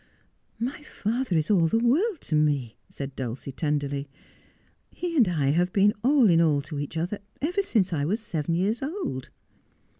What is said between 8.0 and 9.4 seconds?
was seven years old.'